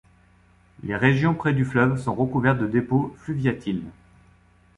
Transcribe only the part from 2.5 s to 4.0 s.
de dépôts fluviatiles.